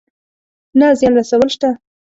نه 0.79 0.87
زيان 0.99 1.13
رسول 1.19 1.49
شته. 1.55 1.69